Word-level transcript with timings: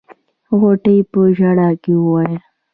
غوټۍ 0.59 0.97
په 1.11 1.19
ژړا 1.37 1.69
کې 1.83 1.93
وويل. 1.97 2.33